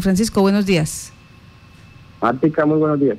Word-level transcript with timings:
Francisco, 0.00 0.42
buenos 0.42 0.64
días. 0.64 1.12
Ática, 2.20 2.64
muy 2.64 2.78
buenos 2.78 3.00
días. 3.00 3.18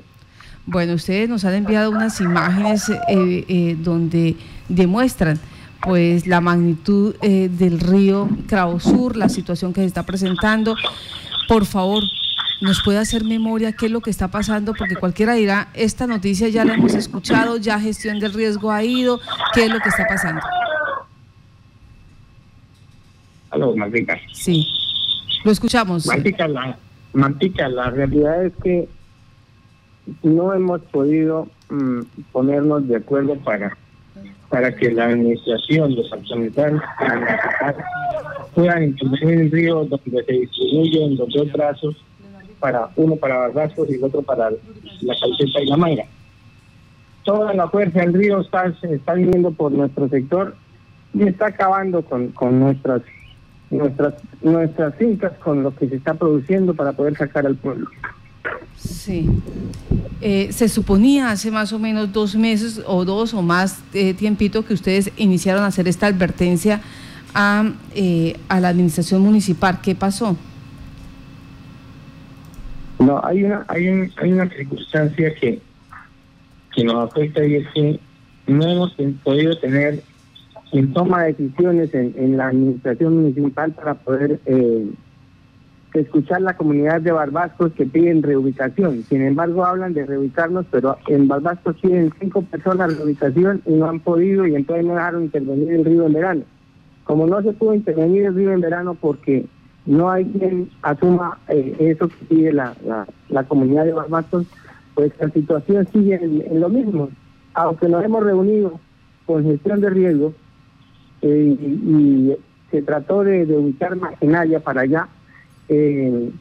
Bueno, 0.66 0.94
ustedes 0.94 1.28
nos 1.28 1.44
han 1.44 1.56
enviado 1.56 1.92
unas 1.92 2.22
imágenes 2.22 2.88
eh, 2.88 2.96
eh, 3.50 3.76
donde 3.78 4.38
demuestran 4.70 5.38
pues 5.82 6.26
la 6.26 6.40
magnitud 6.40 7.18
eh, 7.22 7.50
del 7.50 7.82
río 7.82 8.30
Cravo 8.48 8.80
Sur, 8.80 9.18
la 9.18 9.28
situación 9.28 9.74
que 9.74 9.82
se 9.82 9.88
está 9.88 10.04
presentando. 10.04 10.78
Por 11.50 11.66
favor, 11.66 12.02
nos 12.62 12.82
puede 12.82 13.00
hacer 13.00 13.26
memoria 13.26 13.74
qué 13.74 13.88
es 13.88 13.92
lo 13.92 14.00
que 14.00 14.10
está 14.10 14.30
pasando, 14.30 14.74
porque 14.74 14.96
cualquiera 14.96 15.34
dirá, 15.34 15.68
esta 15.74 16.08
noticia 16.08 16.48
ya 16.48 16.64
la 16.64 16.76
hemos 16.76 16.94
escuchado, 16.94 17.58
ya 17.58 17.78
gestión 17.78 18.22
del 18.22 18.32
riesgo 18.32 18.72
ha 18.72 18.86
ido, 18.86 19.20
¿qué 19.54 19.66
es 19.66 19.70
lo 19.70 19.82
que 19.82 19.90
está 19.90 20.08
pasando? 20.08 20.40
Aló, 23.50 23.76
Martica. 23.76 24.18
Sí. 24.32 24.79
Lo 25.44 25.52
escuchamos. 25.52 26.06
Mantica, 26.06 26.48
la, 26.48 26.78
Mantica, 27.14 27.70
la 27.70 27.90
realidad 27.90 28.46
es 28.46 28.54
que 28.64 28.90
no 30.24 30.54
hemos 30.54 30.82
podido 30.82 31.48
mm, 31.70 32.02
ponernos 32.32 32.88
de 32.88 32.98
acuerdo 32.98 33.36
para 33.36 33.78
para 34.50 34.76
que 34.76 34.92
la 34.92 35.06
administración, 35.06 35.96
los 35.96 36.12
autoridades 36.12 36.82
puedan 38.56 38.84
intervenir 38.84 39.34
en 39.34 39.40
el 39.42 39.52
río 39.52 39.86
donde 39.86 40.24
se 40.26 40.34
distribuyen 40.34 41.18
los 41.18 41.30
dos 41.30 41.52
brazos, 41.52 41.96
para 42.60 42.90
uno 42.98 43.16
para 43.16 43.38
Barbascos 43.38 43.90
y 43.90 43.94
el 43.94 44.04
otro 44.04 44.22
para 44.22 44.50
la 44.50 45.16
calceta 45.20 45.62
y 45.62 45.68
la 45.68 45.78
manga. 45.78 46.04
Toda 47.24 47.54
la 47.54 47.70
fuerza 47.70 48.00
del 48.00 48.14
río 48.14 48.42
está, 48.42 48.74
está 48.82 49.14
viniendo 49.14 49.52
por 49.52 49.72
nuestro 49.72 50.10
sector 50.10 50.56
y 51.14 51.24
está 51.24 51.48
acabando 51.48 52.02
con, 52.02 52.30
con 52.30 52.60
nuestras 52.60 53.02
nuestras 53.70 54.16
nuestras 54.42 54.96
fincas 54.96 55.34
con 55.40 55.64
lo 55.64 55.76
que 55.76 55.88
se 55.88 55.96
está 55.96 56.14
produciendo 56.14 56.74
para 56.74 56.94
poder 56.94 57.16
sacar 57.16 57.46
al 57.46 57.56
pueblo. 57.56 57.88
Sí. 58.76 59.30
Eh, 60.22 60.52
se 60.52 60.68
suponía 60.70 61.32
hace 61.32 61.52
más 61.52 61.72
o 61.72 61.80
menos 61.80 62.12
dos 62.12 62.36
meses 62.36 62.82
o 62.86 63.06
dos 63.06 63.34
o 63.34 63.42
más 63.42 63.82
eh, 63.94 64.14
tiempito 64.14 64.66
que 64.66 64.74
ustedes 64.74 65.12
iniciaron 65.18 65.64
a 65.64 65.68
hacer 65.68 65.88
esta 65.88 66.08
advertencia 66.08 66.82
a, 67.34 67.72
eh, 67.96 68.38
a 68.50 68.60
la 68.60 68.70
administración 68.70 69.22
municipal. 69.22 69.80
¿Qué 69.82 69.96
pasó? 69.96 70.36
No, 73.00 73.24
hay 73.24 73.46
una 73.46 73.66
hay, 73.68 73.88
un, 73.88 74.12
hay 74.18 74.34
una 74.34 74.50
circunstancia 74.50 75.34
que, 75.36 75.62
que 76.76 76.84
nos 76.84 77.10
afecta 77.10 77.46
y 77.46 77.56
es 77.56 77.68
que 77.74 78.00
no 78.48 78.68
hemos 78.68 78.96
podido 79.24 79.58
tener 79.60 80.04
quien 80.72 80.94
toma 80.94 81.24
decisiones 81.24 81.94
en, 81.94 82.38
la 82.38 82.48
administración 82.48 83.16
municipal 83.16 83.72
para 83.72 83.96
poder 83.96 84.40
eh, 84.46 84.88
escuchar 85.94 86.42
la 86.42 86.56
comunidad 86.56 87.02
de 87.02 87.12
barbascos 87.12 87.72
que 87.74 87.86
piden 87.86 88.22
reubicación. 88.22 89.04
Sin 89.04 89.22
embargo, 89.22 89.66
hablan 89.66 89.94
de 89.94 90.06
reubicarnos, 90.06 90.66
pero 90.70 90.98
en 91.08 91.28
Barbascos 91.28 91.76
piden 91.82 92.14
cinco 92.20 92.44
personas 92.44 92.98
reubicación 92.98 93.62
y 93.66 93.74
no 93.74 93.90
han 93.90 94.00
podido 94.00 94.46
y 94.46 94.56
entonces 94.56 94.86
no 94.86 94.94
dejaron 94.94 95.24
intervenir 95.24 95.72
el 95.72 95.86
río 95.86 96.06
en 96.06 96.14
verano. 96.14 96.42
Como 97.04 97.26
no 97.26 97.42
se 97.42 97.54
pudo 97.54 97.74
intervenir 97.74 98.26
el 98.26 98.36
río 98.36 98.52
en 98.52 98.62
verano 98.62 98.94
porque 98.94 99.46
no 99.88 100.12
hay 100.12 100.26
quien 100.26 100.70
asuma 100.84 101.40
eh, 101.48 101.76
eso 101.80 102.08
que 102.08 102.26
pide 102.26 102.54
la, 102.54 102.76
la, 102.86 103.08
la, 103.30 103.44
comunidad 103.46 103.86
de 103.86 103.94
Barbascos, 103.94 104.46
pues 104.94 105.12
la 105.20 105.30
situación 105.30 105.88
sigue 105.92 106.16
en, 106.16 106.44
en 106.46 106.60
lo 106.60 106.70
mismo. 106.70 107.10
Aunque 107.56 107.90
nos 107.90 108.04
hemos 108.04 108.24
reunido 108.24 108.80
con 109.26 109.44
gestión 109.44 109.82
de 109.82 109.90
riesgo, 109.90 110.34
y, 111.22 112.36
se 112.72 112.84
trató 112.84 113.24
de, 113.24 113.48
de 113.48 113.58
ubicar 113.58 113.96
maquinaria 113.96 114.60
para 114.60 114.82
allá. 114.82 115.08
Eh, 115.70 116.32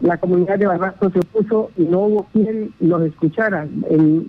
la 0.00 0.16
comunidad 0.16 0.58
de 0.58 0.66
Barbasco 0.66 1.10
se 1.10 1.20
opuso 1.20 1.70
y 1.76 1.82
no 1.82 2.00
hubo 2.00 2.26
quien 2.32 2.72
los 2.80 3.02
escuchara. 3.02 3.68
En 3.88 4.28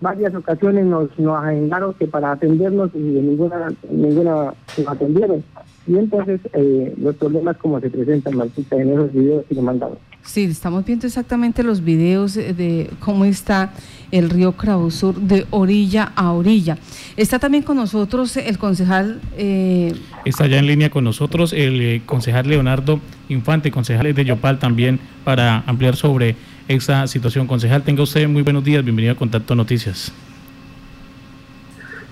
varias 0.00 0.34
ocasiones 0.34 0.86
nos, 0.86 1.18
nos 1.18 1.42
agendaron 1.42 1.94
que 1.94 2.06
para 2.06 2.32
atendernos 2.32 2.90
y 2.94 3.00
de 3.00 3.22
ninguna, 3.22 3.72
ninguna 3.90 4.54
nos 4.78 4.88
atendieron. 4.88 5.42
Y 5.86 5.96
entonces 5.96 6.40
eh, 6.52 6.94
los 6.98 7.16
problemas 7.16 7.56
como 7.56 7.80
se 7.80 7.90
presentan, 7.90 8.36
Martita, 8.36 8.76
en 8.76 8.92
esos 8.92 9.12
videos 9.12 9.44
que 9.46 9.54
le 9.54 9.62
mandamos. 9.62 9.98
Sí, 10.24 10.44
estamos 10.44 10.84
viendo 10.84 11.06
exactamente 11.06 11.64
los 11.64 11.82
videos 11.82 12.34
de 12.34 12.88
cómo 13.00 13.24
está 13.24 13.72
el 14.12 14.30
río 14.30 14.54
Sur 14.90 15.16
de 15.16 15.46
orilla 15.50 16.12
a 16.14 16.32
orilla. 16.32 16.78
Está 17.16 17.40
también 17.40 17.64
con 17.64 17.76
nosotros 17.76 18.36
el 18.36 18.56
concejal. 18.56 19.20
Eh... 19.36 19.94
Está 20.24 20.46
ya 20.46 20.58
en 20.58 20.66
línea 20.66 20.90
con 20.90 21.02
nosotros 21.02 21.52
el 21.52 21.80
eh, 21.80 22.02
concejal 22.06 22.48
Leonardo 22.48 23.00
Infante, 23.28 23.72
concejal 23.72 24.14
de 24.14 24.24
Yopal 24.24 24.60
también, 24.60 25.00
para 25.24 25.64
ampliar 25.66 25.96
sobre 25.96 26.36
esa 26.68 27.06
situación. 27.08 27.48
Concejal, 27.48 27.82
tenga 27.82 28.04
usted 28.04 28.28
muy 28.28 28.42
buenos 28.42 28.62
días, 28.62 28.84
bienvenido 28.84 29.14
a 29.14 29.16
Contacto 29.16 29.56
Noticias. 29.56 30.12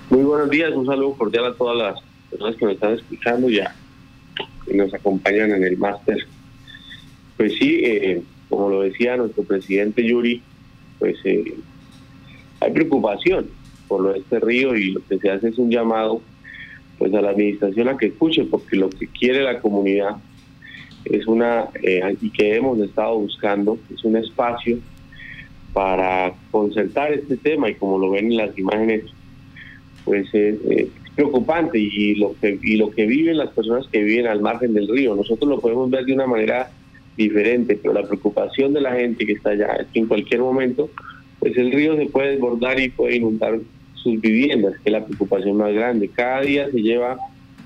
Muy 0.09 0.23
buenos 0.23 0.49
días, 0.49 0.71
un 0.75 0.85
saludo 0.85 1.13
cordial 1.13 1.45
a 1.45 1.53
todas 1.53 1.77
las 1.77 2.03
personas 2.29 2.55
que 2.57 2.65
me 2.65 2.73
están 2.73 2.93
escuchando 2.93 3.49
ya 3.49 3.73
y 4.67 4.75
nos 4.75 4.93
acompañan 4.93 5.51
en 5.51 5.63
el 5.63 5.77
máster 5.77 6.27
pues 7.41 7.55
sí, 7.55 7.79
eh, 7.83 8.21
como 8.49 8.69
lo 8.69 8.81
decía 8.83 9.17
nuestro 9.17 9.41
presidente 9.41 10.07
Yuri, 10.07 10.43
pues 10.99 11.15
eh, 11.23 11.55
hay 12.59 12.71
preocupación 12.71 13.47
por 13.87 14.01
lo 14.01 14.13
de 14.13 14.19
este 14.19 14.39
río 14.39 14.75
y 14.75 14.91
lo 14.91 15.01
que 15.07 15.17
se 15.17 15.31
hace 15.31 15.47
es 15.47 15.57
un 15.57 15.71
llamado 15.71 16.21
pues 16.99 17.11
a 17.15 17.19
la 17.19 17.31
administración 17.31 17.89
a 17.89 17.97
que 17.97 18.05
escuche, 18.05 18.43
porque 18.43 18.75
lo 18.75 18.91
que 18.91 19.07
quiere 19.07 19.41
la 19.41 19.59
comunidad 19.59 20.17
es 21.05 21.25
una, 21.25 21.65
eh, 21.81 22.15
y 22.21 22.29
que 22.29 22.57
hemos 22.57 22.77
estado 22.77 23.17
buscando, 23.17 23.79
es 23.91 24.03
un 24.03 24.17
espacio 24.17 24.77
para 25.73 26.35
concertar 26.51 27.11
este 27.11 27.37
tema 27.37 27.71
y 27.71 27.73
como 27.73 27.97
lo 27.97 28.11
ven 28.11 28.27
en 28.27 28.37
las 28.37 28.55
imágenes, 28.55 29.05
pues 30.05 30.31
es, 30.31 30.59
es 30.69 30.87
preocupante 31.15 31.79
y 31.79 32.13
lo 32.17 32.35
que 32.39 32.59
y 32.61 32.75
lo 32.75 32.91
que 32.91 33.07
viven 33.07 33.39
las 33.39 33.49
personas 33.49 33.87
que 33.87 34.03
viven 34.03 34.27
al 34.27 34.41
margen 34.41 34.75
del 34.75 34.87
río. 34.87 35.15
Nosotros 35.15 35.49
lo 35.49 35.59
podemos 35.59 35.89
ver 35.89 36.05
de 36.05 36.13
una 36.13 36.27
manera 36.27 36.69
diferente, 37.17 37.77
pero 37.81 37.93
la 37.93 38.03
preocupación 38.03 38.73
de 38.73 38.81
la 38.81 38.93
gente 38.93 39.25
que 39.25 39.33
está 39.33 39.51
allá 39.51 39.75
es 39.79 39.87
que 39.87 39.99
en 39.99 40.07
cualquier 40.07 40.41
momento 40.41 40.89
pues 41.39 41.57
el 41.57 41.71
río 41.71 41.97
se 41.97 42.05
puede 42.05 42.31
desbordar 42.33 42.79
y 42.79 42.89
puede 42.89 43.15
inundar 43.15 43.59
sus 43.95 44.21
viviendas, 44.21 44.73
que 44.75 44.89
es 44.89 44.91
la 44.93 45.03
preocupación 45.03 45.57
más 45.57 45.73
grande. 45.73 46.07
Cada 46.07 46.41
día 46.41 46.69
se 46.69 46.79
lleva 46.81 47.17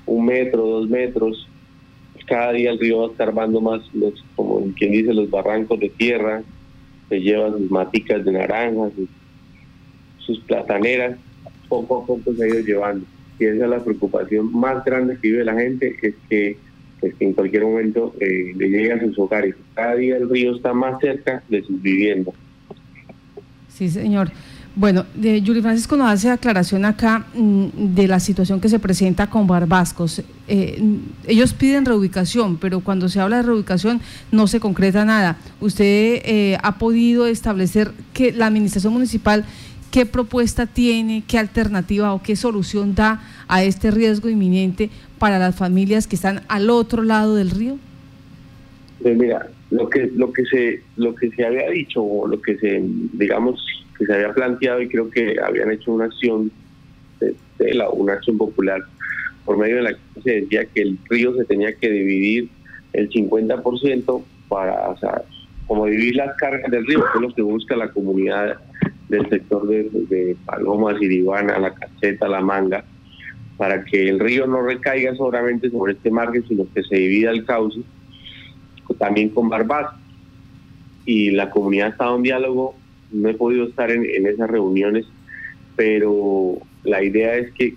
un 0.05 0.25
metro, 0.25 0.65
dos 0.65 0.89
metros, 0.89 1.47
cada 2.25 2.53
día 2.53 2.71
el 2.71 2.79
río 2.79 2.99
va 2.99 3.07
escarbando 3.07 3.61
más, 3.61 3.81
los, 3.93 4.23
como 4.35 4.61
quien 4.75 4.91
dice, 4.91 5.13
los 5.13 5.29
barrancos 5.29 5.79
de 5.79 5.89
tierra, 5.89 6.41
se 7.09 7.19
lleva 7.19 7.51
sus 7.51 7.69
maticas 7.69 8.23
de 8.23 8.31
naranjas, 8.31 8.93
sus, 8.95 9.09
sus 10.19 10.39
plataneras, 10.45 11.17
poco 11.67 12.01
a 12.01 12.05
poco 12.05 12.33
se 12.33 12.43
ha 12.43 12.47
ido 12.47 12.59
llevando. 12.59 13.05
Y 13.39 13.45
esa 13.45 13.65
es 13.65 13.69
la 13.69 13.83
preocupación 13.83 14.51
más 14.57 14.83
grande 14.85 15.17
que 15.21 15.27
vive 15.27 15.43
la 15.43 15.53
gente, 15.53 15.95
es 16.01 16.15
que 16.29 16.57
pues 17.05 17.19
que 17.19 17.25
en 17.25 17.33
cualquier 17.33 17.61
momento 17.61 18.15
eh, 18.19 18.51
le 18.55 18.67
lleguen 18.67 18.99
a 18.99 19.03
sus 19.03 19.19
hogares. 19.19 19.53
Cada 19.75 19.93
día 19.93 20.17
el 20.17 20.27
río 20.27 20.55
está 20.55 20.73
más 20.73 20.99
cerca 20.99 21.43
de 21.47 21.61
sus 21.61 21.79
viviendas. 21.79 22.33
Sí, 23.67 23.91
señor. 23.91 24.31
Bueno, 24.75 25.05
de 25.13 25.39
Yuri 25.39 25.61
Francisco 25.61 25.95
nos 25.95 26.09
hace 26.09 26.31
aclaración 26.31 26.83
acá 26.83 27.27
mm, 27.35 27.93
de 27.93 28.07
la 28.07 28.19
situación 28.19 28.59
que 28.59 28.69
se 28.69 28.79
presenta 28.79 29.27
con 29.27 29.45
Barbascos. 29.45 30.23
Eh, 30.47 30.81
ellos 31.27 31.53
piden 31.53 31.85
reubicación, 31.85 32.57
pero 32.57 32.79
cuando 32.79 33.07
se 33.07 33.19
habla 33.19 33.37
de 33.37 33.43
reubicación 33.43 34.01
no 34.31 34.47
se 34.47 34.59
concreta 34.59 35.05
nada. 35.05 35.37
¿Usted 35.61 36.23
eh, 36.25 36.57
ha 36.63 36.79
podido 36.79 37.27
establecer 37.27 37.91
que 38.13 38.31
la 38.31 38.47
administración 38.47 38.93
municipal 38.93 39.45
qué 39.95 40.05
propuesta 40.05 40.65
tiene, 40.65 41.23
qué 41.25 41.37
alternativa 41.37 42.13
o 42.13 42.21
qué 42.21 42.35
solución 42.35 42.95
da 42.95 43.21
a 43.47 43.63
este 43.63 43.91
riesgo 43.91 44.27
inminente 44.27 44.89
para 45.19 45.39
las 45.39 45.55
familias 45.55 46.05
que 46.05 46.17
están 46.17 46.41
al 46.49 46.69
otro 46.69 47.01
lado 47.01 47.35
del 47.35 47.49
río? 47.49 47.77
Pues 49.01 49.17
mira, 49.17 49.47
lo 49.71 49.89
que 49.89 50.11
lo 50.13 50.33
que 50.33 50.43
se 50.47 50.81
lo 50.97 51.15
que 51.15 51.31
se 51.31 51.45
había 51.45 51.69
dicho 51.69 52.03
o 52.03 52.27
lo 52.27 52.41
que 52.41 52.57
se 52.57 52.83
digamos 53.13 53.65
que 53.97 54.05
se 54.05 54.13
había 54.13 54.33
planteado 54.33 54.81
y 54.81 54.89
creo 54.89 55.09
que 55.09 55.37
habían 55.41 55.71
hecho 55.71 55.93
una 55.93 56.05
acción 56.05 56.51
de, 57.21 57.73
la, 57.73 57.89
una 57.89 58.15
acción 58.15 58.37
popular 58.37 58.81
por 59.45 59.57
medio 59.57 59.77
de 59.77 59.81
la 59.83 59.93
que 59.93 60.21
se 60.21 60.41
decía 60.41 60.65
que 60.65 60.81
el 60.81 60.99
río 61.09 61.33
se 61.37 61.45
tenía 61.45 61.73
que 61.73 61.89
dividir 61.89 62.49
el 62.91 63.09
50% 63.09 64.23
para 64.49 64.89
o 64.89 64.97
sea, 64.97 65.21
como 65.67 65.85
dividir 65.85 66.17
las 66.17 66.35
cargas 66.35 66.69
del 66.69 66.85
río, 66.85 66.99
que 66.99 67.17
es 67.17 67.21
lo 67.21 67.33
que 67.33 67.41
busca 67.43 67.77
la 67.77 67.87
comunidad 67.87 68.57
del 69.09 69.29
sector 69.29 69.67
de, 69.67 69.89
de 69.91 70.35
Palomas, 70.45 71.01
Iribana, 71.01 71.59
la 71.59 71.73
Caseta, 71.73 72.27
la 72.27 72.41
Manga, 72.41 72.83
para 73.57 73.83
que 73.85 74.09
el 74.09 74.19
río 74.19 74.47
no 74.47 74.61
recaiga 74.61 75.15
solamente 75.15 75.69
sobre 75.69 75.93
este 75.93 76.11
margen, 76.11 76.45
sino 76.47 76.65
que 76.73 76.83
se 76.83 76.95
divida 76.95 77.31
el 77.31 77.45
cauce, 77.45 77.81
también 78.97 79.29
con 79.29 79.49
Barbás. 79.49 79.93
Y 81.05 81.31
la 81.31 81.51
comunidad 81.51 81.87
ha 81.87 81.91
estado 81.91 82.15
en 82.15 82.23
diálogo, 82.23 82.75
no 83.11 83.29
he 83.29 83.33
podido 83.35 83.65
estar 83.65 83.91
en, 83.91 84.25
esas 84.25 84.49
reuniones, 84.49 85.05
pero 85.75 86.57
la 86.83 87.03
idea 87.03 87.35
es 87.35 87.51
que, 87.53 87.75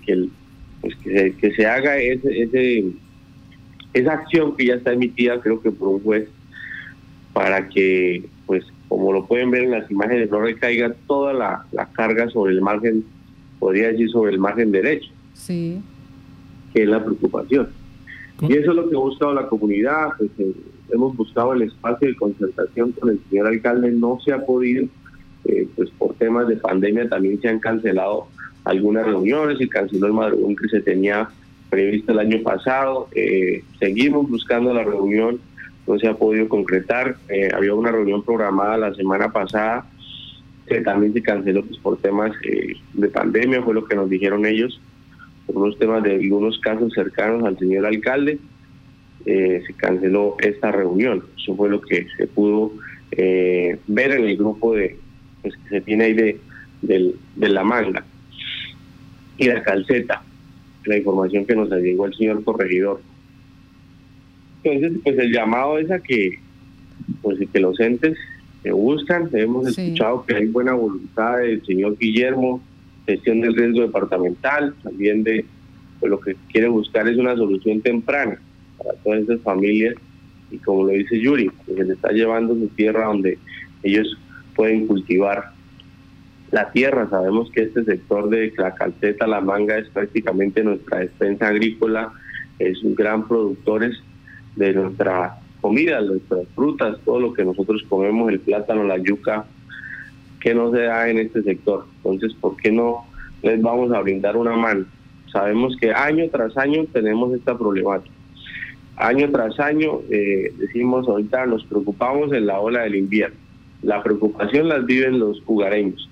pues 0.81 0.97
que, 0.97 1.13
se, 1.13 1.33
que 1.37 1.55
se 1.55 1.67
haga 1.67 1.99
ese, 1.99 2.43
ese, 2.43 2.85
esa 3.93 4.13
acción 4.15 4.57
que 4.57 4.67
ya 4.67 4.75
está 4.75 4.93
emitida, 4.93 5.41
creo 5.41 5.61
que 5.61 5.71
por 5.71 5.89
un 5.89 6.03
juez, 6.03 6.29
para 7.35 7.69
que, 7.69 8.25
pues, 8.47 8.65
como 8.99 9.12
lo 9.12 9.27
pueden 9.27 9.53
ver 9.53 9.62
en 9.62 9.71
las 9.71 9.89
imágenes, 9.93 10.29
no 10.29 10.41
recaiga 10.41 10.93
toda 11.06 11.33
la, 11.33 11.65
carga 11.93 12.29
sobre 12.31 12.53
el 12.53 12.61
margen, 12.61 13.05
podría 13.61 13.93
decir, 13.93 14.11
sobre 14.11 14.33
el 14.33 14.41
margen 14.41 14.73
derecho. 14.73 15.09
Sí. 15.35 15.81
Que 16.75 16.83
es 16.83 16.89
la 16.89 17.05
preocupación. 17.05 17.69
Y 18.41 18.55
eso 18.55 18.73
es 18.73 18.77
lo 18.77 18.91
que 18.91 18.97
ha 18.97 18.99
buscado 18.99 19.35
la 19.35 19.47
comunidad, 19.47 20.09
pues 20.19 20.31
eh, 20.41 20.53
hemos 20.91 21.17
buscado 21.17 21.53
el 21.53 21.62
espacio 21.62 22.09
de 22.09 22.17
concertación 22.17 22.91
con 22.91 23.11
el 23.11 23.21
señor 23.31 23.47
alcalde, 23.47 23.93
no 23.93 24.19
se 24.19 24.33
ha 24.33 24.45
podido, 24.45 24.87
eh, 25.44 25.69
pues 25.77 25.91
por 25.91 26.15
temas 26.15 26.49
de 26.49 26.56
pandemia 26.56 27.09
también 27.09 27.41
se 27.41 27.49
han 27.49 27.61
cancelado 27.61 28.27
algunas 28.65 29.06
reuniones, 29.06 29.59
se 29.59 29.69
canceló 29.69 30.09
el 30.09 30.12
madrugón 30.12 30.56
que 30.56 30.69
se 30.71 30.81
tenía 30.81 31.29
previsto 31.71 32.11
el 32.11 32.19
año 32.19 32.43
pasado, 32.43 33.06
eh, 33.15 33.62
seguimos 33.79 34.29
buscando 34.29 34.75
la 34.75 34.83
reunión, 34.83 35.39
no 35.88 35.99
se 35.99 36.06
ha 36.06 36.14
podido 36.14 36.49
concretar, 36.49 37.17
había 37.55 37.75
una 37.75 37.90
reunión 37.90 38.23
programada 38.23 38.76
la 38.76 38.94
semana 38.94 39.32
pasada, 39.32 39.87
que 40.69 40.82
también 40.82 41.14
se 41.14 41.23
canceló 41.23 41.64
pues, 41.64 41.81
por 41.81 41.96
temas 41.99 42.32
de 42.93 43.08
pandemia, 43.08 43.62
fue 43.62 43.75
lo 43.75 43.87
que 43.87 43.96
nos 43.96 44.08
dijeron 44.08 44.46
ellos, 44.46 44.81
por 45.46 45.56
unos 45.56 45.79
temas 45.79 46.02
de 46.02 46.17
algunos 46.17 46.58
casos 46.58 46.93
cercanos 46.93 47.43
al 47.44 47.58
señor 47.58 47.87
alcalde, 47.87 48.38
eh, 49.25 49.62
se 49.67 49.73
canceló 49.75 50.37
esta 50.40 50.70
reunión. 50.70 51.25
Eso 51.37 51.56
fue 51.56 51.69
lo 51.69 51.81
que 51.81 52.06
se 52.17 52.26
pudo 52.26 52.73
eh, 53.11 53.79
ver 53.87 54.12
en 54.12 54.25
el 54.25 54.37
grupo 54.37 54.75
de 54.75 54.96
pues, 55.43 55.55
que 55.56 55.69
se 55.69 55.81
tiene 55.81 56.05
ahí 56.05 56.14
de, 56.14 56.41
de, 56.82 57.49
la 57.49 57.64
manga 57.64 58.05
y 59.37 59.46
la 59.46 59.62
calceta, 59.62 60.23
la 60.84 60.96
información 60.96 61.44
que 61.44 61.56
nos 61.56 61.70
llegó 61.70 62.06
el 62.06 62.14
señor 62.14 62.44
corregidor. 62.44 63.00
Entonces, 64.62 65.00
pues 65.02 65.19
el 65.19 65.32
llamado 65.32 65.78
es 65.78 65.90
a 65.90 66.00
que, 66.00 66.38
pues, 67.22 67.38
que 67.52 67.60
los 67.60 67.78
entes 67.81 68.16
se 68.62 68.72
buscan. 68.72 69.28
Hemos 69.32 69.69
escuchado 69.69 70.25
que 70.26 70.34
hay 70.34 70.46
buena 70.46 70.75
voluntad 70.75 71.38
del 71.38 71.64
señor 71.64 71.96
Guillermo 71.99 72.60
gestión 73.08 73.40
del 73.40 73.56
riesgo 73.56 73.81
departamental, 73.82 74.75
también 74.82 75.25
de 75.25 75.44
pues, 75.99 76.10
lo 76.10 76.20
que 76.20 76.37
quiere 76.52 76.69
buscar 76.69 77.08
es 77.08 77.16
una 77.16 77.34
solución 77.34 77.81
temprana 77.81 78.38
para 78.76 78.94
todas 78.99 79.22
esas 79.22 79.40
familias 79.40 79.94
y 80.50 80.58
como 80.58 80.84
lo 80.84 80.90
dice 80.90 81.19
Yuri, 81.19 81.50
que 81.66 81.75
se 81.75 81.84
le 81.84 81.94
está 81.94 82.10
llevando 82.10 82.55
su 82.55 82.69
tierra 82.69 83.06
donde 83.06 83.38
ellos 83.82 84.19
pueden 84.55 84.87
cultivar 84.87 85.52
la 86.50 86.70
tierra. 86.70 87.08
Sabemos 87.08 87.50
que 87.50 87.62
este 87.62 87.84
sector 87.84 88.28
de 88.28 88.52
la 88.56 88.75
calceta, 88.75 89.26
la 89.26 89.40
manga 89.40 89.78
es 89.78 89.88
prácticamente 89.88 90.62
nuestra 90.62 90.99
despensa 90.99 91.49
agrícola, 91.49 92.12
es 92.58 92.82
un 92.82 92.94
gran 92.94 93.26
productores 93.26 93.96
de 94.58 94.75
nuestra 94.75 95.38
comida, 95.60 96.00
nuestras 96.00 96.46
frutas, 96.55 96.99
todo 97.05 97.20
lo 97.20 97.32
que 97.32 97.44
nosotros 97.44 97.82
comemos, 97.88 98.31
el 98.31 98.40
plátano, 98.40 98.84
la 98.84 98.99
yuca, 98.99 99.46
que 100.40 100.55
no 100.55 100.70
se 100.72 100.82
da 100.82 101.08
en 101.08 101.19
este 101.19 101.43
sector. 101.43 101.87
Entonces, 101.99 102.34
¿por 102.40 102.56
qué 102.56 102.70
no 102.70 103.06
les 103.43 103.60
vamos 103.62 103.93
a 103.93 104.00
brindar 104.00 104.37
una 104.37 104.56
mano? 104.56 104.84
Sabemos 105.32 105.76
que 105.81 105.93
año 105.93 106.25
tras 106.31 106.56
año 106.56 106.84
tenemos 106.93 107.32
esta 107.34 107.56
problemática. 107.56 108.14
Año 108.96 109.31
tras 109.31 109.58
año 109.60 110.00
eh, 110.10 110.52
decimos 110.58 111.06
ahorita 111.06 111.46
nos 111.46 111.64
preocupamos 111.64 112.32
en 112.32 112.46
la 112.46 112.58
ola 112.58 112.82
del 112.82 112.96
invierno. 112.96 113.37
La 113.82 114.02
preocupación 114.02 114.69
las 114.69 114.84
viven 114.87 115.20
los 115.20 115.40
jugareños, 115.43 116.08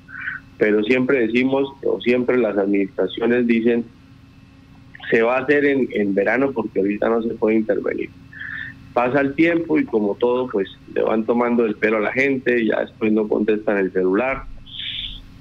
pero 0.56 0.84
siempre 0.84 1.26
decimos 1.26 1.69
o 1.84 2.00
siempre 2.00 2.38
las 2.38 2.56
administraciones 2.56 3.46
dicen 3.46 3.84
se 5.11 5.23
va 5.23 5.37
a 5.37 5.41
hacer 5.41 5.64
en, 5.64 5.88
en 5.93 6.14
verano 6.14 6.53
porque 6.53 6.81
ahorita 6.81 7.08
no 7.08 7.23
se 7.23 7.35
puede 7.35 7.56
intervenir 7.56 8.11
pasa 8.97 9.20
el 9.20 9.35
tiempo 9.35 9.79
y 9.79 9.85
como 9.85 10.14
todo, 10.14 10.49
pues 10.49 10.70
le 10.94 11.03
van 11.03 11.26
tomando 11.26 11.67
el 11.67 11.75
pelo 11.75 11.99
a 11.99 12.00
la 12.00 12.12
gente, 12.14 12.64
ya 12.64 12.81
después 12.81 13.12
no 13.12 13.29
contestan 13.29 13.76
el 13.76 13.93
celular. 13.93 14.44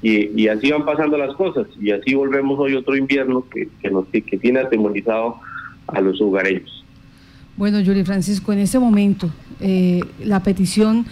Y, 0.02 0.50
así 0.50 0.72
van 0.72 0.84
pasando 0.84 1.18
las 1.18 1.34
cosas. 1.36 1.66
Y 1.80 1.92
así 1.92 2.16
volvemos 2.16 2.60
hoy 2.60 2.76
otro 2.76 2.98
invierno 2.98 3.46
que, 3.50 3.70
que, 3.82 3.90
nos, 3.90 4.08
que 4.10 4.38
tiene 4.38 4.60
atemorizado 4.60 5.38
a 5.88 6.02
los 6.02 6.20
hogareños. 6.20 6.84
Bueno, 7.56 7.80
Yuri 7.80 8.04
Francisco, 8.04 8.52
en 8.52 8.60
este 8.60 8.78
momento, 8.78 9.30
eh, 9.62 10.02
la 10.22 10.44
petición 10.44 11.06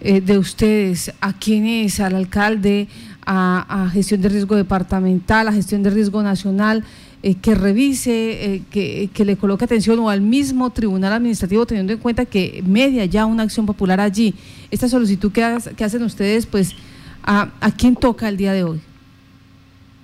eh, 0.00 0.20
de 0.20 0.38
ustedes, 0.38 1.12
¿a 1.20 1.32
quién 1.32 1.66
es? 1.66 1.98
¿Al 1.98 2.14
alcalde? 2.14 2.86
A, 3.26 3.84
a, 3.86 3.90
gestión 3.90 4.22
de 4.22 4.28
riesgo 4.28 4.54
departamental, 4.54 5.48
a 5.48 5.52
gestión 5.52 5.82
de 5.82 5.90
riesgo 5.90 6.22
nacional, 6.22 6.84
eh, 7.22 7.34
que 7.34 7.54
revise, 7.54 8.54
eh, 8.54 8.62
que, 8.70 9.10
que, 9.12 9.24
le 9.24 9.36
coloque 9.36 9.64
atención 9.64 9.98
o 9.98 10.08
al 10.08 10.20
mismo 10.20 10.70
tribunal 10.70 11.12
administrativo 11.12 11.66
teniendo 11.66 11.92
en 11.92 11.98
cuenta 11.98 12.24
que 12.24 12.62
media 12.64 13.04
ya 13.06 13.26
una 13.26 13.42
acción 13.42 13.66
popular 13.66 14.00
allí. 14.00 14.34
Esta 14.70 14.88
solicitud 14.88 15.32
que, 15.32 15.58
que 15.76 15.84
hacen 15.84 16.02
ustedes, 16.02 16.46
pues, 16.46 16.76
¿a, 17.24 17.50
¿a 17.60 17.70
quién 17.72 17.96
toca 17.96 18.28
el 18.28 18.36
día 18.36 18.52
de 18.52 18.62
hoy? 18.62 18.80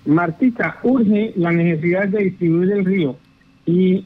Martita, 0.07 0.79
urge 0.83 1.33
la 1.37 1.53
necesidad 1.53 2.09
de 2.09 2.25
distribuir 2.25 2.73
el 2.73 2.85
río 2.85 3.17
y 3.65 4.05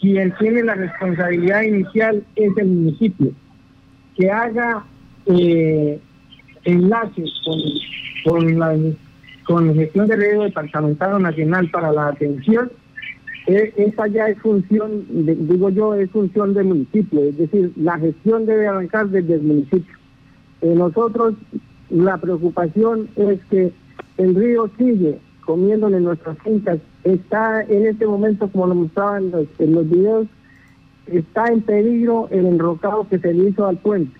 quien 0.00 0.32
tiene 0.38 0.62
la 0.62 0.74
responsabilidad 0.74 1.62
inicial 1.62 2.22
es 2.36 2.52
el 2.58 2.66
municipio, 2.66 3.32
que 4.16 4.30
haga 4.30 4.84
eh, 5.26 5.98
enlaces 6.64 7.32
con, 7.44 7.58
con 8.24 8.58
la 8.58 8.76
con 9.44 9.74
gestión 9.74 10.06
de 10.08 10.16
riesgo 10.16 10.44
departamental 10.44 11.22
nacional 11.22 11.70
para 11.70 11.92
la 11.92 12.08
atención, 12.08 12.70
eh, 13.46 13.72
esa 13.76 14.06
ya 14.06 14.28
es 14.28 14.38
función, 14.38 15.04
digo 15.10 15.68
yo, 15.68 15.94
es 15.94 16.10
función 16.10 16.54
del 16.54 16.64
municipio, 16.66 17.24
es 17.24 17.36
decir, 17.36 17.72
la 17.76 17.98
gestión 17.98 18.46
debe 18.46 18.66
arrancar 18.66 19.08
desde 19.08 19.34
el 19.34 19.42
municipio. 19.42 19.94
Eh, 20.62 20.74
nosotros, 20.74 21.34
la 21.90 22.16
preocupación 22.16 23.08
es 23.16 23.38
que 23.50 23.70
el 24.16 24.34
río 24.34 24.70
sigue 24.78 25.18
comiéndole 25.44 26.00
nuestras 26.00 26.38
fincas, 26.38 26.78
está 27.04 27.62
en 27.64 27.86
este 27.86 28.06
momento, 28.06 28.48
como 28.48 28.66
lo 28.66 28.74
mostraban 28.74 29.30
los, 29.30 29.46
en 29.58 29.74
los 29.74 29.90
videos, 29.90 30.26
está 31.06 31.48
en 31.48 31.60
peligro 31.60 32.28
el 32.30 32.46
enrocado 32.46 33.06
que 33.08 33.18
se 33.18 33.34
le 33.34 33.50
hizo 33.50 33.66
al 33.66 33.76
puente, 33.76 34.18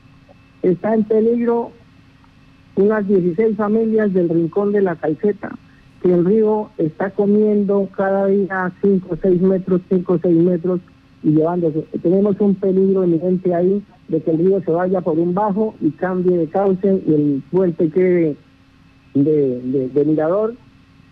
está 0.62 0.92
en 0.92 1.04
peligro 1.04 1.72
unas 2.76 3.06
16 3.06 3.56
familias 3.56 4.12
del 4.12 4.28
rincón 4.28 4.72
de 4.72 4.82
la 4.82 4.96
calceta, 4.96 5.52
que 6.02 6.12
el 6.12 6.24
río 6.24 6.70
está 6.78 7.10
comiendo 7.10 7.88
cada 7.96 8.26
día 8.26 8.72
5 8.82 9.08
o 9.10 9.16
6 9.16 9.40
metros, 9.40 9.80
5 9.88 10.12
o 10.12 10.18
6 10.18 10.36
metros 10.36 10.80
y 11.22 11.30
llevándose. 11.30 11.86
Tenemos 12.02 12.38
un 12.40 12.54
peligro 12.56 13.04
evidente 13.04 13.54
ahí 13.54 13.82
de 14.08 14.20
que 14.20 14.30
el 14.30 14.38
río 14.38 14.60
se 14.62 14.70
vaya 14.70 15.00
por 15.00 15.18
un 15.18 15.34
bajo 15.34 15.74
y 15.80 15.90
cambie 15.92 16.36
de 16.36 16.46
cauce 16.48 17.02
y 17.06 17.14
el 17.14 17.42
puente 17.50 17.88
quede 17.90 18.36
de, 19.14 19.88
de, 19.94 20.04
mirador 20.04 20.54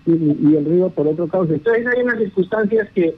y, 0.05 0.13
el 0.13 0.65
río 0.65 0.91
por 0.91 1.07
otro 1.07 1.29
cauce. 1.29 1.55
Entonces 1.55 1.87
hay 1.87 2.03
unas 2.03 2.19
circunstancias 2.19 2.89
que, 2.95 3.15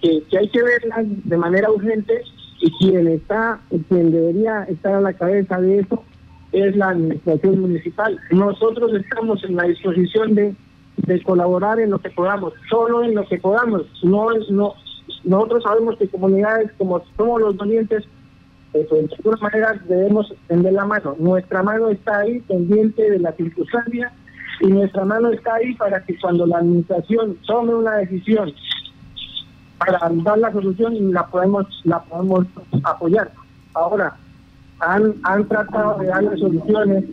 que, 0.00 0.22
que 0.30 0.38
hay 0.38 0.48
que 0.50 0.62
verlas 0.62 1.06
de 1.24 1.36
manera 1.36 1.70
urgente 1.70 2.22
y 2.60 2.70
quien 2.78 3.08
está, 3.08 3.60
quien 3.88 4.12
debería 4.12 4.64
estar 4.64 4.94
a 4.94 5.00
la 5.00 5.14
cabeza 5.14 5.60
de 5.60 5.80
eso 5.80 6.04
es 6.52 6.76
la 6.76 6.90
administración 6.90 7.60
municipal. 7.60 8.18
Nosotros 8.30 8.92
estamos 8.94 9.42
en 9.44 9.56
la 9.56 9.64
disposición 9.64 10.34
de, 10.34 10.54
de 10.96 11.22
colaborar 11.22 11.78
en 11.80 11.90
lo 11.90 11.98
que 11.98 12.10
podamos, 12.10 12.52
solo 12.68 13.02
en 13.02 13.14
lo 13.14 13.26
que 13.26 13.38
podamos. 13.38 13.82
No, 14.02 14.28
no, 14.50 14.74
nosotros 15.24 15.62
sabemos 15.62 15.96
que 15.98 16.08
comunidades 16.08 16.70
como 16.78 17.02
somos 17.16 17.40
los 17.40 17.56
dolientes, 17.56 18.04
eh, 18.74 18.86
pues, 18.88 19.08
de 19.08 19.16
alguna 19.16 19.38
manera 19.40 19.80
debemos 19.88 20.32
tender 20.46 20.72
la 20.72 20.84
mano. 20.84 21.16
Nuestra 21.18 21.62
mano 21.62 21.88
está 21.88 22.18
ahí 22.20 22.40
pendiente 22.40 23.10
de 23.10 23.18
la 23.18 23.32
circunstancia 23.32 24.12
y 24.60 24.66
nuestra 24.66 25.04
mano 25.04 25.30
está 25.30 25.54
ahí 25.54 25.74
para 25.74 26.02
que 26.04 26.18
cuando 26.18 26.46
la 26.46 26.58
administración 26.58 27.36
tome 27.46 27.74
una 27.74 27.96
decisión 27.96 28.52
para 29.78 29.98
dar 30.24 30.38
la 30.38 30.52
solución 30.52 31.12
la 31.12 31.26
podemos 31.26 31.66
la 31.84 32.02
podemos 32.02 32.46
apoyar. 32.82 33.30
Ahora, 33.74 34.16
han, 34.80 35.14
han 35.22 35.48
tratado 35.48 35.98
de 35.98 36.06
darle 36.06 36.36
soluciones 36.36 37.04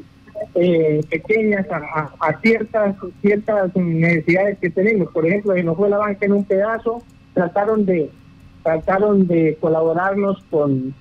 eh, 0.56 1.02
pequeñas 1.10 1.66
a, 1.72 2.40
ciertas 2.42 2.96
ciertas 3.22 3.76
necesidades 3.76 4.58
que 4.60 4.70
tenemos. 4.70 5.12
Por 5.12 5.26
ejemplo, 5.26 5.54
se 5.54 5.64
nos 5.64 5.78
fue 5.78 5.90
la 5.90 5.98
banca 5.98 6.26
en 6.26 6.34
un 6.34 6.46
pedazo, 6.46 7.02
trataron 7.34 7.86
de 7.86 8.10
trataron 8.64 9.28
de 9.28 9.58
colaborarnos 9.60 10.44
con 10.50 10.94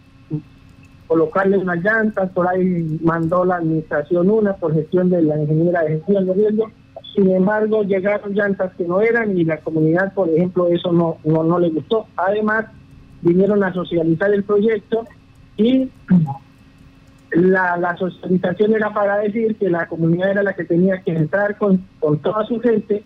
colocarle 1.07 1.59
unas 1.59 1.83
llantas, 1.83 2.31
por 2.33 2.49
ahí 2.49 2.99
mandó 3.03 3.45
la 3.45 3.57
administración 3.57 4.31
una 4.31 4.55
por 4.55 4.75
gestión 4.75 5.11
de 5.11 5.23
la 5.23 5.41
ingeniera 5.41 5.83
de 5.83 5.89
gestión 5.91 6.27
de 6.27 6.35
riesgo. 6.35 6.71
Sin 7.15 7.31
embargo, 7.31 7.85
llegaron 7.85 8.35
llantas 8.35 8.75
que 8.77 8.85
no 8.85 9.01
eran 9.01 9.37
y 9.37 9.45
la 9.45 9.59
comunidad, 9.59 10.13
por 10.15 10.29
ejemplo, 10.29 10.67
eso 10.69 10.93
no, 10.93 11.19
no, 11.25 11.45
no 11.45 11.59
le 11.59 11.71
gustó. 11.71 12.07
Además, 12.17 12.67
vinieron 13.23 13.63
a 13.63 13.73
socializar 13.73 14.33
el 14.35 14.43
proyecto 14.43 15.05
y 15.57 15.89
la, 17.35 17.77
la 17.77 17.97
socialización 17.97 18.75
era 18.75 18.93
para 18.93 19.19
decir 19.19 19.57
que 19.57 19.69
la 19.69 19.87
comunidad 19.87 20.31
era 20.31 20.43
la 20.43 20.55
que 20.55 20.65
tenía 20.65 21.03
que 21.03 21.13
entrar 21.13 21.57
con, 21.59 21.85
con 22.01 22.19
toda 22.19 22.45
su 22.47 22.61
gente 22.61 23.05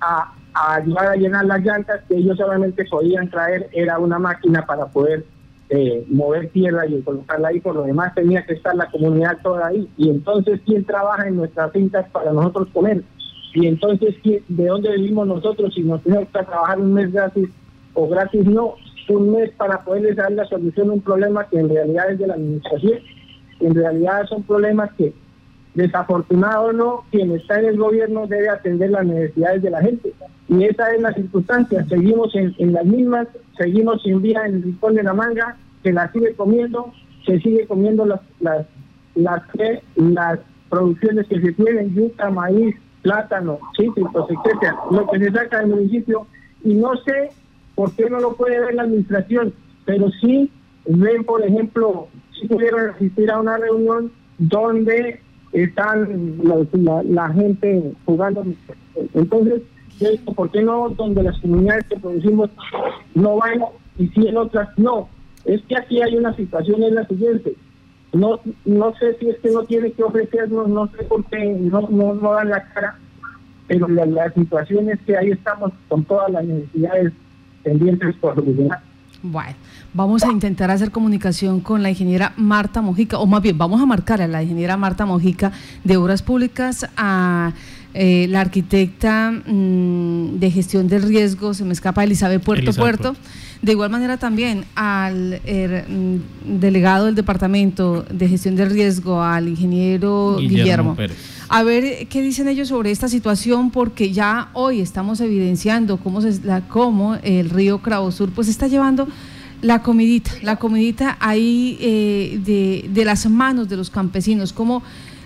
a, 0.00 0.32
ayudar 0.54 1.06
a 1.08 1.16
llenar 1.16 1.44
las 1.46 1.64
llantas, 1.64 2.02
que 2.08 2.16
ellos 2.16 2.36
solamente 2.36 2.84
podían 2.84 3.28
traer, 3.28 3.68
era 3.72 3.98
una 3.98 4.18
máquina 4.18 4.64
para 4.64 4.86
poder 4.86 5.24
eh, 5.68 6.04
mover 6.08 6.48
tierra 6.50 6.86
y 6.86 7.00
colocarla 7.02 7.48
ahí, 7.48 7.58
por 7.58 7.74
lo 7.74 7.82
demás 7.82 8.14
tenía 8.14 8.44
que 8.46 8.52
estar 8.52 8.74
la 8.76 8.88
comunidad 8.90 9.38
toda 9.42 9.66
ahí. 9.66 9.88
Y 9.96 10.10
entonces, 10.10 10.60
¿quién 10.64 10.84
trabaja 10.84 11.26
en 11.26 11.36
nuestras 11.36 11.72
fincas 11.72 12.08
para 12.10 12.32
nosotros 12.32 12.68
comer? 12.72 13.02
Y 13.54 13.66
entonces, 13.66 14.14
¿de 14.22 14.66
dónde 14.66 14.92
vivimos 14.92 15.26
nosotros 15.26 15.74
si 15.74 15.82
nos 15.82 16.02
tenemos 16.02 16.28
que 16.28 16.44
trabajar 16.44 16.78
un 16.78 16.92
mes 16.92 17.12
gratis 17.12 17.48
o 17.94 18.08
gratis 18.08 18.44
no? 18.44 18.74
Un 19.08 19.32
mes 19.32 19.50
para 19.50 19.84
poderles 19.84 20.16
dar 20.16 20.32
la 20.32 20.44
solución 20.46 20.90
a 20.90 20.92
un 20.94 21.00
problema 21.00 21.46
que 21.48 21.58
en 21.58 21.68
realidad 21.68 22.10
es 22.10 22.18
de 22.18 22.26
la 22.26 22.34
administración. 22.34 23.00
En 23.60 23.74
realidad 23.74 24.26
son 24.28 24.42
problemas 24.42 24.90
que, 24.94 25.12
desafortunado 25.74 26.72
no, 26.72 27.04
quien 27.10 27.32
está 27.32 27.58
en 27.58 27.66
el 27.66 27.78
gobierno 27.78 28.26
debe 28.26 28.48
atender 28.48 28.90
las 28.90 29.06
necesidades 29.06 29.62
de 29.62 29.70
la 29.70 29.82
gente. 29.82 30.12
Y 30.48 30.64
esa 30.64 30.94
es 30.94 31.00
la 31.00 31.12
circunstancia. 31.12 31.84
Seguimos 31.88 32.34
en, 32.34 32.54
en 32.58 32.72
las 32.72 32.84
mismas, 32.84 33.28
seguimos 33.58 34.02
sin 34.02 34.22
vía 34.22 34.46
en 34.46 34.56
el 34.56 34.62
rincón 34.62 34.94
de 34.94 35.02
la 35.02 35.14
manga, 35.14 35.56
se 35.82 35.92
la 35.92 36.10
sigue 36.12 36.34
comiendo, 36.34 36.92
se 37.26 37.40
sigue 37.40 37.66
comiendo 37.66 38.06
las, 38.06 38.20
las, 38.40 38.66
las, 39.14 39.42
las 39.96 40.38
producciones 40.68 41.26
que 41.28 41.40
se 41.40 41.52
tienen, 41.52 41.94
yuca, 41.94 42.30
maíz, 42.30 42.76
plátano, 43.02 43.58
cítricos, 43.76 44.28
etcétera, 44.30 44.76
lo 44.90 45.06
que 45.08 45.18
se 45.18 45.30
saca 45.30 45.60
del 45.60 45.68
municipio, 45.68 46.26
y 46.64 46.74
no 46.74 46.96
sé 47.04 47.30
por 47.74 47.92
qué 47.94 48.08
no 48.08 48.18
lo 48.18 48.34
puede 48.34 48.58
ver 48.60 48.74
la 48.74 48.82
administración, 48.84 49.52
pero 49.84 50.10
sí 50.20 50.50
ven, 50.86 51.24
por 51.24 51.44
ejemplo, 51.44 52.08
si 52.34 52.46
pudieron 52.46 52.90
asistir 52.90 53.30
a 53.30 53.40
una 53.40 53.56
reunión 53.56 54.12
donde 54.38 55.20
están 55.52 56.38
la, 56.42 57.02
la, 57.04 57.28
gente 57.32 57.92
jugando. 58.04 58.44
Entonces, 59.14 59.62
¿por 60.34 60.50
qué 60.50 60.62
no 60.62 60.88
donde 60.90 61.22
las 61.22 61.38
comunidades 61.40 61.84
que 61.88 61.96
producimos 61.96 62.50
no 63.14 63.36
van 63.36 63.62
y 63.98 64.08
si 64.08 64.26
en 64.26 64.36
otras 64.36 64.68
no? 64.76 65.08
Es 65.44 65.62
que 65.62 65.76
aquí 65.76 66.02
hay 66.02 66.16
una 66.16 66.34
situación, 66.34 66.82
es 66.82 66.92
la 66.92 67.06
siguiente. 67.06 67.54
No, 68.12 68.40
no 68.64 68.94
sé 68.94 69.16
si 69.18 69.28
es 69.28 69.38
que 69.40 69.50
no 69.50 69.64
tiene 69.64 69.92
que 69.92 70.02
ofrecernos, 70.02 70.68
no 70.68 70.86
sé 70.88 71.04
por 71.04 71.24
qué 71.26 71.44
no, 71.46 71.88
no, 71.90 72.14
no 72.14 72.32
dan 72.32 72.50
la 72.50 72.62
cara, 72.72 72.96
pero 73.66 73.88
la, 73.88 74.32
situación 74.32 74.88
es 74.90 75.00
que 75.00 75.16
ahí 75.16 75.30
estamos 75.30 75.72
con 75.88 76.04
todas 76.04 76.30
las 76.30 76.44
necesidades 76.44 77.12
pendientes 77.62 78.14
por 78.16 78.34
solucionar. 78.36 78.80
Bueno, 79.26 79.54
vamos 79.94 80.22
a 80.22 80.30
intentar 80.30 80.70
hacer 80.70 80.90
comunicación 80.90 81.60
con 81.60 81.82
la 81.82 81.88
ingeniera 81.88 82.34
Marta 82.36 82.82
Mojica, 82.82 83.18
o 83.18 83.24
más 83.24 83.40
bien, 83.40 83.56
vamos 83.56 83.80
a 83.80 83.86
marcar 83.86 84.20
a 84.20 84.28
la 84.28 84.42
ingeniera 84.42 84.76
Marta 84.76 85.06
Mojica 85.06 85.50
de 85.82 85.96
Obras 85.96 86.20
Públicas, 86.22 86.86
a 86.94 87.54
eh, 87.94 88.26
la 88.28 88.42
arquitecta 88.42 89.30
mm, 89.30 90.38
de 90.38 90.50
gestión 90.50 90.88
del 90.88 91.04
riesgo, 91.04 91.54
se 91.54 91.64
me 91.64 91.72
escapa 91.72 92.04
Elizabeth 92.04 92.42
Puerto 92.42 92.74
Puerto. 92.74 93.16
De 93.64 93.72
igual 93.72 93.88
manera 93.88 94.18
también 94.18 94.66
al 94.74 95.40
er, 95.46 95.86
mm, 95.88 96.60
delegado 96.60 97.06
del 97.06 97.14
Departamento 97.14 98.04
de 98.10 98.28
Gestión 98.28 98.56
del 98.56 98.68
Riesgo, 98.68 99.22
al 99.22 99.48
ingeniero 99.48 100.36
Guillermo. 100.38 100.94
A 101.48 101.62
ver 101.62 102.06
qué 102.08 102.20
dicen 102.20 102.46
ellos 102.48 102.68
sobre 102.68 102.90
esta 102.90 103.08
situación, 103.08 103.70
porque 103.70 104.12
ya 104.12 104.50
hoy 104.52 104.82
estamos 104.82 105.18
evidenciando 105.22 105.96
cómo, 105.96 106.20
se, 106.20 106.44
la, 106.44 106.60
cómo 106.68 107.14
el 107.22 107.48
río 107.48 107.80
Sur 108.10 108.32
pues 108.32 108.48
está 108.48 108.66
llevando 108.66 109.08
la 109.62 109.80
comidita, 109.80 110.32
la 110.42 110.56
comidita 110.56 111.16
ahí 111.18 111.78
eh, 111.80 112.40
de, 112.44 112.90
de 112.92 113.04
las 113.06 113.24
manos 113.30 113.70
de 113.70 113.78
los 113.78 113.88
campesinos, 113.88 114.52
cómo 114.52 114.82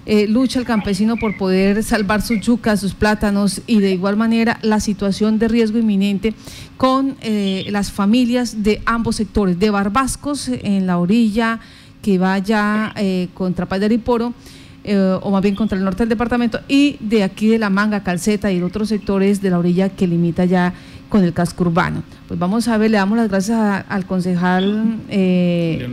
eh, 0.08 0.26
lucha 0.26 0.58
el 0.58 0.64
campesino 0.64 1.18
por 1.18 1.36
poder 1.36 1.84
salvar 1.84 2.22
sus 2.22 2.40
yucas, 2.40 2.80
sus 2.80 2.94
plátanos 2.94 3.60
y 3.66 3.80
de 3.80 3.92
igual 3.92 4.16
manera 4.16 4.58
la 4.62 4.80
situación 4.80 5.38
de 5.38 5.48
riesgo 5.48 5.78
inminente 5.78 6.32
con 6.78 7.16
eh, 7.20 7.66
las 7.68 7.92
familias 7.92 8.62
de 8.62 8.80
ambos 8.86 9.16
sectores, 9.16 9.58
de 9.58 9.68
Barbascos 9.68 10.48
en 10.48 10.86
la 10.86 10.96
orilla 10.96 11.60
que 12.00 12.16
vaya 12.16 12.94
eh, 12.96 13.28
contra 13.34 13.66
Payariporo. 13.66 14.32
Eh, 14.84 15.18
o 15.20 15.30
más 15.30 15.42
bien 15.42 15.54
contra 15.54 15.76
el 15.76 15.84
norte 15.84 16.04
del 16.04 16.08
departamento, 16.08 16.60
y 16.66 16.96
de 17.00 17.22
aquí 17.22 17.48
de 17.48 17.58
la 17.58 17.68
Manga, 17.68 18.02
Calceta 18.02 18.50
y 18.50 18.62
otros 18.62 18.88
sectores 18.88 19.42
de 19.42 19.50
la 19.50 19.58
orilla 19.58 19.90
que 19.90 20.06
limita 20.06 20.46
ya 20.46 20.72
con 21.08 21.24
el 21.24 21.32
casco 21.32 21.64
urbano. 21.64 22.02
Pues 22.26 22.38
vamos 22.38 22.68
a 22.68 22.76
ver, 22.76 22.90
le 22.90 22.98
damos 22.98 23.16
las 23.16 23.28
gracias 23.28 23.84
al 23.88 24.06
concejal 24.06 25.00
eh, 25.08 25.88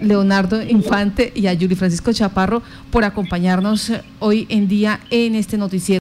Leonardo, 0.00 0.62
Infante. 0.62 1.32
y 1.34 1.46
a 1.46 1.52
Yuri 1.52 1.74
Francisco 1.74 2.12
Chaparro 2.12 2.62
por 2.90 3.04
acompañarnos 3.04 3.92
hoy 4.18 4.46
en 4.48 4.68
día 4.68 5.00
en 5.10 5.34
este 5.34 5.58
noticiero. 5.58 5.84